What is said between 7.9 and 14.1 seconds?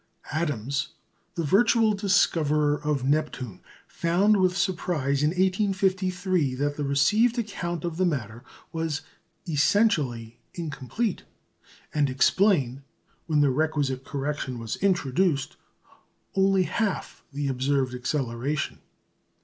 the matter was "essentially incomplete," and explained, when the requisite